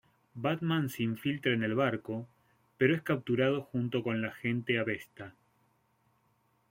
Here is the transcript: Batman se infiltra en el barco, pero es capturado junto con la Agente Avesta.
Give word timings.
Batman 0.33 0.89
se 0.89 1.03
infiltra 1.03 1.51
en 1.53 1.61
el 1.63 1.75
barco, 1.75 2.27
pero 2.79 2.95
es 2.95 3.03
capturado 3.03 3.61
junto 3.61 4.01
con 4.01 4.19
la 4.23 4.29
Agente 4.29 4.79
Avesta. 4.79 5.35